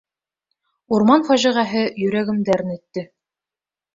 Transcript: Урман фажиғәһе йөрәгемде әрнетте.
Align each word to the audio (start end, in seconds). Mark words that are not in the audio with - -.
Урман 0.97 1.25
фажиғәһе 1.27 1.83
йөрәгемде 2.05 2.53
әрнетте. 2.57 3.07